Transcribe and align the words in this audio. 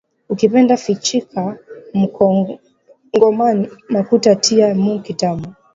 Ukipenda 0.29 0.77
fichika 0.77 1.41
mukongomani 1.99 3.65
makuta 3.93 4.31
tiya 4.43 4.67
mu 4.81 4.91
kitabu 5.05 5.47